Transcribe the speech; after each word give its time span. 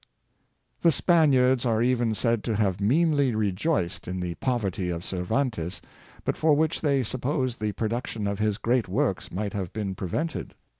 The 0.81 0.91
Spaniards 0.91 1.63
are 1.63 1.83
even 1.83 2.15
said 2.15 2.43
to 2.45 2.55
have 2.55 2.81
meanly 2.81 3.35
rejoiced 3.35 4.07
in 4.07 4.19
the 4.19 4.33
poverty 4.33 4.89
of 4.89 5.03
Cervantes, 5.03 5.79
but 6.25 6.35
for 6.35 6.55
which 6.55 6.81
they 6.81 7.03
sup 7.03 7.21
posed 7.21 7.59
the 7.61 7.73
production 7.73 8.25
of 8.25 8.39
his 8.39 8.57
great 8.57 8.87
works 8.87 9.31
might 9.31 9.53
have 9.53 9.71
been 9.73 9.93
prevented. 9.93 10.55